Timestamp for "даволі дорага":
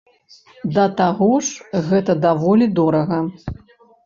2.25-3.21